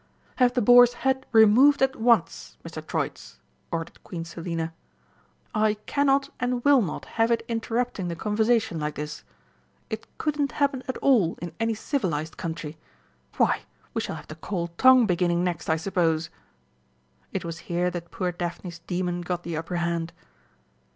"Have 0.37 0.55
the 0.55 0.63
boar's 0.63 0.93
head 1.05 1.27
removed 1.31 1.79
at 1.83 1.95
once, 1.95 2.57
Mr. 2.63 2.83
Troitz," 2.83 3.37
ordered 3.71 4.03
Queen 4.03 4.25
Selina. 4.25 4.73
"I 5.53 5.75
cannot 5.85 6.33
and 6.39 6.65
will 6.65 6.81
not 6.81 7.05
have 7.21 7.29
it 7.29 7.45
interrupting 7.47 8.07
the 8.07 8.15
conversation 8.15 8.79
like 8.79 8.95
this. 8.95 9.23
It 9.91 10.07
couldn't 10.17 10.53
happen 10.53 10.81
at 10.87 10.97
all 11.03 11.37
in 11.39 11.53
any 11.59 11.75
civilised 11.75 12.35
country. 12.35 12.79
Why, 13.37 13.61
we 13.93 14.01
shall 14.01 14.15
have 14.15 14.27
the 14.27 14.33
cold 14.33 14.75
tongue 14.79 15.05
beginning 15.05 15.43
next, 15.43 15.69
I 15.69 15.75
suppose!..." 15.75 16.31
It 17.31 17.45
was 17.45 17.59
here 17.69 17.91
that 17.91 18.09
poor 18.09 18.31
Daphne's 18.31 18.79
demon 18.79 19.21
got 19.21 19.43
the 19.43 19.55
upper 19.55 19.75
hand. 19.75 20.13